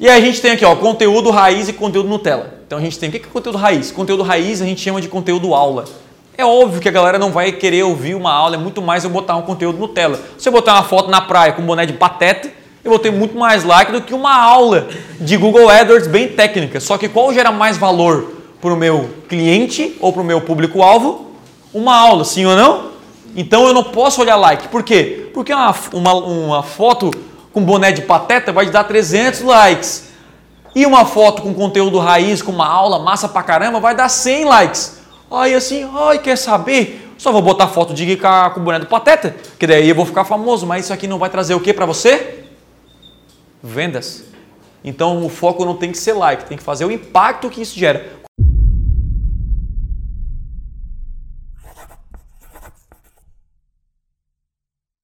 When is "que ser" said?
45.92-46.14